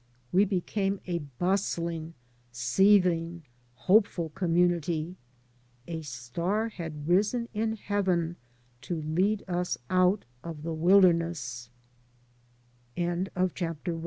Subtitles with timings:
[0.31, 2.15] We became a bustling,
[2.51, 3.43] seething,
[3.75, 5.15] hopeful community.
[5.87, 8.35] A star had risen in heaven
[8.81, 11.33] to lead us out of the wilder